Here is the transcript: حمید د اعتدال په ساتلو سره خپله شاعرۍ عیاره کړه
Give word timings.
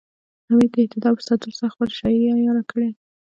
حمید 0.47 0.69
د 0.73 0.77
اعتدال 0.83 1.13
په 1.17 1.23
ساتلو 1.27 1.57
سره 1.59 1.71
خپله 1.73 1.91
شاعرۍ 1.99 2.19
عیاره 2.39 2.63
کړه 2.71 2.89